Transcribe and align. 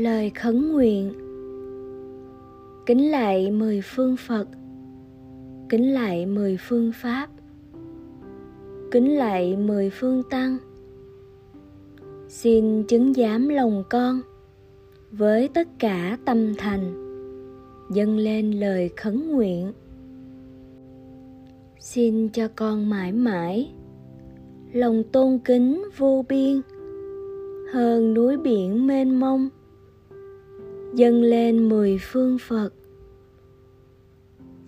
lời 0.00 0.30
khấn 0.30 0.72
nguyện. 0.72 1.12
Kính 2.86 3.10
lạy 3.10 3.50
mười 3.50 3.80
phương 3.84 4.16
phật. 4.16 4.48
Kính 5.68 5.94
lạy 5.94 6.26
mười 6.26 6.56
phương 6.60 6.92
pháp. 6.94 7.28
Kính 8.90 9.18
lạy 9.18 9.56
mười 9.56 9.90
phương 9.90 10.22
tăng. 10.30 10.58
Xin 12.28 12.82
chứng 12.82 13.14
giám 13.14 13.48
lòng 13.48 13.84
con 13.90 14.20
với 15.10 15.48
tất 15.48 15.68
cả 15.78 16.18
tâm 16.24 16.54
thành, 16.58 16.92
dâng 17.94 18.18
lên 18.18 18.50
lời 18.50 18.90
khấn 18.96 19.32
nguyện. 19.32 19.72
Xin 21.80 22.28
cho 22.28 22.48
con 22.56 22.90
mãi 22.90 23.12
mãi 23.12 23.72
lòng 24.72 25.02
tôn 25.12 25.38
kính 25.44 25.84
vô 25.96 26.24
biên, 26.28 26.60
hơn 27.72 28.14
núi 28.14 28.36
biển 28.36 28.86
mênh 28.86 29.20
mông 29.20 29.48
dâng 30.94 31.22
lên 31.22 31.68
mười 31.68 31.98
phương 32.00 32.38
phật. 32.38 32.70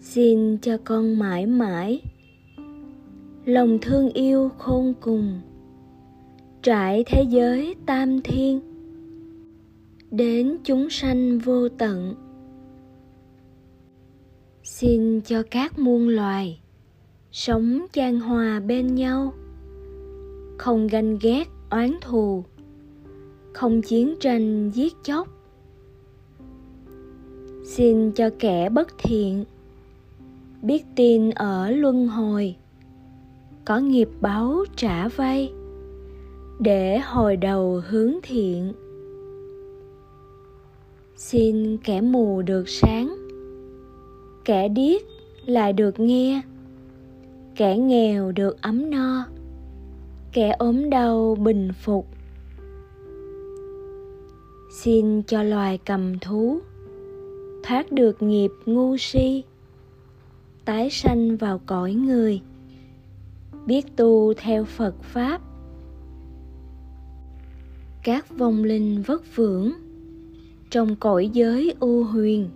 Xin 0.00 0.58
cho 0.58 0.78
con 0.84 1.18
mãi 1.18 1.46
mãi 1.46 2.02
lòng 3.44 3.78
thương 3.82 4.08
yêu 4.12 4.50
khôn 4.58 4.94
cùng, 5.00 5.40
trải 6.62 7.04
thế 7.06 7.22
giới 7.22 7.74
tam 7.86 8.20
thiên, 8.22 8.60
đến 10.10 10.56
chúng 10.64 10.90
sanh 10.90 11.38
vô 11.38 11.68
tận. 11.68 12.14
Xin 14.62 15.20
cho 15.20 15.42
các 15.50 15.78
muôn 15.78 16.08
loài 16.08 16.60
sống 17.32 17.86
chan 17.92 18.20
hòa 18.20 18.60
bên 18.60 18.94
nhau, 18.94 19.34
không 20.58 20.86
ganh 20.86 21.18
ghét 21.22 21.44
oán 21.70 21.94
thù, 22.00 22.44
không 23.52 23.82
chiến 23.82 24.14
tranh 24.20 24.70
giết 24.70 24.92
chóc 25.02 25.41
xin 27.76 28.12
cho 28.12 28.30
kẻ 28.38 28.68
bất 28.68 28.88
thiện. 28.98 29.44
Biết 30.62 30.84
tin 30.96 31.30
ở 31.30 31.70
luân 31.70 32.08
hồi. 32.08 32.56
Có 33.64 33.78
nghiệp 33.78 34.08
báo 34.20 34.64
trả 34.76 35.08
vay. 35.08 35.52
Để 36.60 36.98
hồi 36.98 37.36
đầu 37.36 37.82
hướng 37.88 38.14
thiện. 38.22 38.72
Xin 41.16 41.76
kẻ 41.76 42.00
mù 42.00 42.42
được 42.42 42.68
sáng. 42.68 43.16
Kẻ 44.44 44.68
điếc 44.68 45.02
lại 45.46 45.72
được 45.72 46.00
nghe. 46.00 46.42
Kẻ 47.56 47.76
nghèo 47.76 48.32
được 48.32 48.62
ấm 48.62 48.90
no. 48.90 49.26
Kẻ 50.32 50.54
ốm 50.58 50.90
đau 50.90 51.34
bình 51.34 51.70
phục. 51.82 52.06
Xin 54.70 55.22
cho 55.22 55.42
loài 55.42 55.78
cầm 55.84 56.18
thú 56.18 56.60
thoát 57.62 57.92
được 57.92 58.22
nghiệp 58.22 58.50
ngu 58.66 58.96
si, 58.96 59.44
tái 60.64 60.90
sanh 60.90 61.36
vào 61.36 61.60
cõi 61.66 61.92
người, 61.92 62.40
biết 63.66 63.96
tu 63.96 64.34
theo 64.34 64.64
phật 64.64 65.02
pháp. 65.02 65.40
Các 68.02 68.38
vong 68.38 68.64
linh 68.64 69.02
vất 69.02 69.36
vưởng 69.36 69.72
trong 70.70 70.96
cõi 70.96 71.30
giới 71.32 71.74
u 71.80 72.04
huyền, 72.04 72.48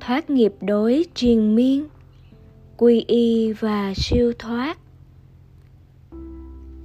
thoát 0.00 0.30
nghiệp 0.30 0.54
đối 0.60 1.04
triền 1.14 1.54
miên, 1.54 1.86
quy 2.76 3.04
y 3.06 3.52
và 3.52 3.92
siêu 3.96 4.32
thoát. 4.38 4.78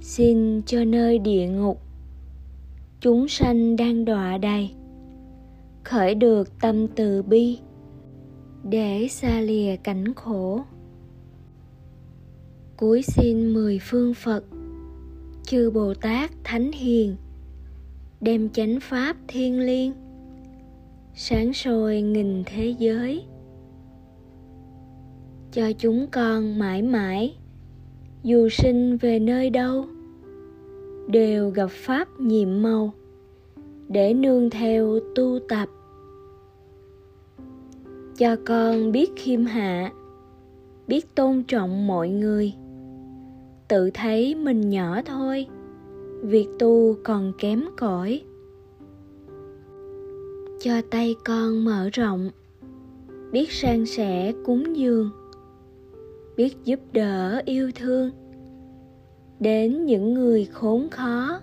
Xin 0.00 0.62
cho 0.62 0.84
nơi 0.84 1.18
địa 1.18 1.46
ngục, 1.46 1.80
chúng 3.00 3.28
sanh 3.28 3.76
đang 3.76 4.04
đọa 4.04 4.38
đầy 4.38 4.70
khởi 5.84 6.14
được 6.14 6.60
tâm 6.60 6.86
từ 6.88 7.22
bi, 7.22 7.58
để 8.64 9.08
xa 9.10 9.40
lìa 9.40 9.76
cảnh 9.76 10.14
khổ. 10.14 10.60
Cúi 12.76 13.02
xin 13.02 13.54
mười 13.54 13.78
phương 13.82 14.14
phật, 14.14 14.44
chư 15.42 15.70
bồ 15.70 15.94
tát 15.94 16.30
thánh 16.44 16.72
hiền, 16.72 17.16
đem 18.20 18.50
chánh 18.50 18.78
pháp 18.80 19.16
thiên 19.28 19.60
liêng, 19.60 19.92
sáng 21.14 21.52
soi 21.52 22.02
nghìn 22.02 22.42
thế 22.46 22.74
giới. 22.78 23.24
Cho 25.52 25.72
chúng 25.78 26.06
con 26.12 26.58
mãi 26.58 26.82
mãi, 26.82 27.36
dù 28.22 28.48
sinh 28.48 28.96
về 28.96 29.18
nơi 29.18 29.50
đâu, 29.50 29.84
đều 31.08 31.50
gặp 31.50 31.70
pháp 31.70 32.08
nhiệm 32.20 32.62
màu 32.62 32.92
để 33.88 34.14
nương 34.14 34.50
theo 34.50 34.98
tu 35.14 35.38
tập. 35.48 35.68
Cho 38.16 38.36
con 38.46 38.92
biết 38.92 39.10
khiêm 39.16 39.44
hạ, 39.44 39.92
biết 40.86 41.14
tôn 41.14 41.42
trọng 41.42 41.86
mọi 41.86 42.08
người. 42.08 42.54
Tự 43.68 43.90
thấy 43.94 44.34
mình 44.34 44.70
nhỏ 44.70 45.02
thôi, 45.02 45.46
việc 46.22 46.48
tu 46.58 46.96
còn 47.04 47.32
kém 47.38 47.64
cỏi. 47.76 48.22
Cho 50.60 50.72
tay 50.90 51.16
con 51.24 51.64
mở 51.64 51.88
rộng, 51.92 52.30
biết 53.32 53.52
san 53.52 53.86
sẻ 53.86 54.32
cúng 54.44 54.76
dường. 54.76 55.10
Biết 56.36 56.56
giúp 56.64 56.80
đỡ 56.92 57.42
yêu 57.44 57.70
thương. 57.74 58.10
Đến 59.40 59.84
những 59.86 60.14
người 60.14 60.44
khốn 60.44 60.88
khó 60.90 61.40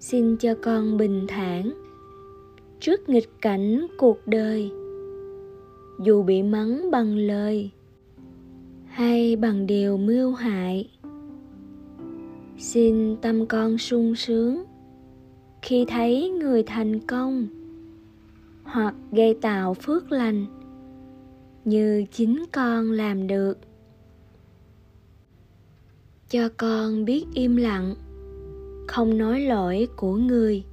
xin 0.00 0.36
cho 0.36 0.54
con 0.62 0.96
bình 0.96 1.24
thản. 1.28 1.72
Trước 2.80 3.08
nghịch 3.08 3.30
cảnh 3.40 3.86
cuộc 3.98 4.26
đời, 4.26 4.70
dù 6.04 6.22
bị 6.22 6.42
mắng 6.42 6.90
bằng 6.90 7.16
lời 7.16 7.70
hay 8.86 9.36
bằng 9.36 9.66
điều 9.66 9.96
mưu 9.96 10.32
hại, 10.32 10.90
xin 12.58 13.16
tâm 13.16 13.46
con 13.46 13.78
sung 13.78 14.14
sướng 14.14 14.64
khi 15.62 15.84
thấy 15.88 16.30
người 16.30 16.62
thành 16.62 17.00
công 17.00 17.46
hoặc 18.62 18.94
gây 19.12 19.34
tạo 19.40 19.74
phước 19.74 20.12
lành 20.12 20.46
như 21.64 22.04
chính 22.12 22.44
con 22.52 22.90
làm 22.90 23.26
được. 23.26 23.58
Cho 26.28 26.48
con 26.56 27.04
biết 27.04 27.24
im 27.34 27.56
lặng 27.56 27.94
không 28.90 29.18
nói 29.18 29.40
lỗi 29.40 29.88
của 29.96 30.16
người. 30.16 30.64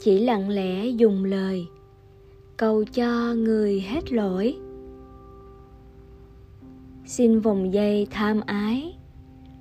Chỉ 0.00 0.24
lặng 0.24 0.48
lẽ 0.48 0.86
dùng 0.86 1.24
lời, 1.24 1.66
cầu 2.56 2.84
cho 2.84 3.34
người 3.34 3.80
hết 3.80 4.12
lỗi. 4.12 4.56
Xin 7.06 7.40
vòng 7.40 7.72
dây 7.72 8.06
tham 8.10 8.40
ái, 8.46 8.96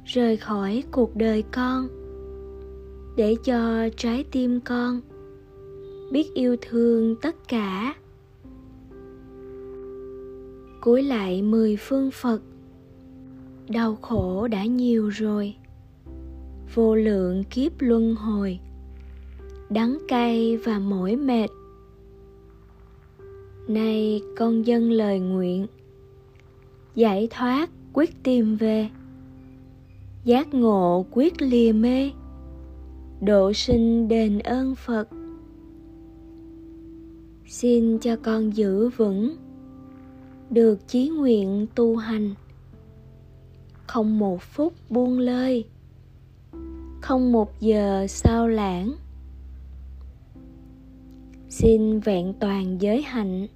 rời 0.06 0.38
khỏi 0.38 0.84
cuộc 0.92 1.16
đời 1.16 1.42
con, 1.42 1.88
để 3.18 3.36
cho 3.44 3.90
trái 3.98 4.24
tim 4.32 4.60
con 4.62 5.02
biết 6.12 6.34
yêu 6.34 6.56
thương 6.62 7.16
tất 7.22 7.36
cả. 7.48 7.96
Cúi 10.82 11.04
lại 11.04 11.42
mười 11.42 11.76
phương 11.80 12.12
phật, 12.12 12.42
đau 13.70 13.96
khổ 14.02 14.48
đã 14.48 14.66
nhiều 14.66 15.10
rồi 15.10 15.56
vô 16.76 16.96
lượng 16.96 17.44
kiếp 17.44 17.72
luân 17.80 18.16
hồi, 18.16 18.60
đắng 19.70 19.98
cay 20.08 20.58
và 20.58 20.80
mỏi 20.80 21.16
mệt. 21.16 21.48
Nay 23.68 24.22
con 24.38 24.66
dâng 24.66 24.92
lời 24.92 25.20
nguyện, 25.20 25.68
giải 26.96 27.28
thoát 27.32 27.70
quyết 27.94 28.24
tìm 28.24 28.56
về, 28.56 28.90
giác 30.24 30.54
ngộ 30.54 31.06
quyết 31.12 31.42
lìa 31.42 31.72
mê, 31.72 32.12
độ 33.22 33.54
sinh 33.54 34.08
đền 34.08 34.40
ơn 34.40 34.76
phật. 34.76 35.08
Xin 37.48 38.00
cho 38.00 38.16
con 38.16 38.56
giữ 38.56 38.90
vững 38.90 39.36
được 40.50 40.88
chí 40.88 41.10
nguyện 41.10 41.68
tu 41.76 41.96
hành, 41.96 42.34
không 43.88 44.20
một 44.20 44.42
phút 44.42 44.74
buông 44.90 45.20
lơi 45.20 45.66
không 47.06 47.32
một 47.32 47.60
giờ 47.60 48.08
sao 48.08 48.48
lãng. 48.48 48.94
Xin 51.50 52.00
vẹn 52.00 52.34
toàn 52.40 52.82
giới 52.82 53.02
hạnh, 53.02 53.48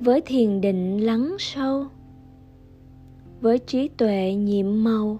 với 0.00 0.20
thiền 0.20 0.60
định 0.60 1.06
lắng 1.06 1.36
sâu, 1.38 1.86
với 3.40 3.58
trí 3.58 3.88
tuệ 3.88 4.34
nhiệm 4.34 4.84
màu, 4.84 5.18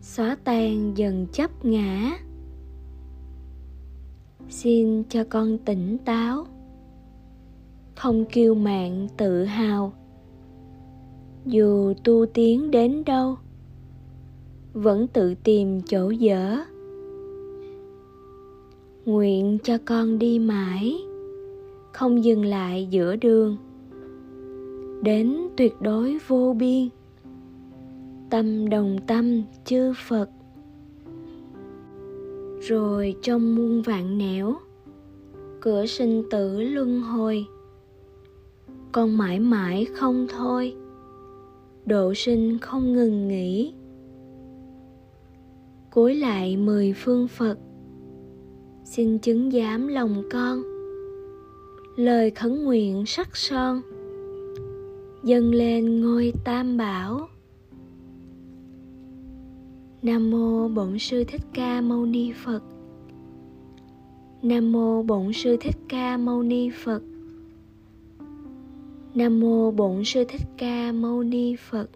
xóa 0.00 0.36
tan 0.44 0.96
dần 0.96 1.26
chấp 1.32 1.64
ngã. 1.64 2.18
Xin 4.48 5.04
cho 5.08 5.24
con 5.28 5.58
tỉnh 5.58 5.98
táo, 6.04 6.46
không 7.94 8.24
kiêu 8.24 8.54
mạn 8.54 9.08
tự 9.16 9.44
hào, 9.44 9.92
dù 11.44 11.94
tu 12.04 12.26
tiến 12.34 12.70
đến 12.70 13.04
đâu 13.04 13.36
vẫn 14.76 15.06
tự 15.06 15.34
tìm 15.44 15.82
chỗ 15.82 16.10
dở. 16.10 16.56
Nguyện 19.04 19.58
cho 19.62 19.78
con 19.84 20.18
đi 20.18 20.38
mãi, 20.38 20.98
không 21.92 22.24
dừng 22.24 22.44
lại 22.44 22.88
giữa 22.90 23.16
đường. 23.16 23.56
Đến 25.02 25.36
tuyệt 25.56 25.74
đối 25.80 26.18
vô 26.26 26.56
biên, 26.58 26.88
tâm 28.30 28.68
đồng 28.68 28.98
tâm 29.06 29.42
chư 29.64 29.92
phật. 30.08 30.30
Rồi 32.60 33.14
trong 33.22 33.56
muôn 33.56 33.82
vạn 33.82 34.18
nẻo, 34.18 34.54
cửa 35.60 35.86
sinh 35.86 36.22
tử 36.30 36.60
luân 36.60 37.00
hồi. 37.00 37.46
Con 38.92 39.18
mãi 39.18 39.40
mãi 39.40 39.86
không 39.94 40.26
thôi, 40.30 40.74
độ 41.86 42.14
sinh 42.14 42.58
không 42.58 42.92
ngừng 42.92 43.28
nghỉ 43.28 43.72
cúi 45.96 46.14
lại 46.14 46.56
mười 46.56 46.92
phương 46.92 47.28
phật. 47.28 47.58
Xin 48.84 49.18
chứng 49.18 49.50
giám 49.50 49.88
lòng 49.88 50.22
con. 50.30 50.62
Lời 51.96 52.30
khấn 52.30 52.64
nguyện 52.64 53.06
sắc 53.06 53.36
son. 53.36 53.80
Dâng 55.24 55.54
lên 55.54 56.00
ngôi 56.00 56.32
tam 56.44 56.76
bảo. 56.76 57.28
Nam 60.02 60.30
mô 60.30 60.68
bổn 60.68 60.98
sư 60.98 61.24
thích 61.24 61.42
ca 61.54 61.80
mâu 61.80 62.06
ni 62.06 62.32
phật. 62.44 62.62
Nam 64.42 64.72
mô 64.72 65.02
bổn 65.02 65.32
sư 65.32 65.56
thích 65.60 65.76
ca 65.88 66.16
mâu 66.16 66.42
ni 66.42 66.70
phật. 66.84 67.02
Nam 69.14 69.40
mô 69.40 69.70
bổn 69.70 70.04
sư 70.04 70.24
thích 70.28 70.48
ca 70.58 70.92
mâu 70.92 71.22
ni 71.22 71.56
phật. 71.56 71.90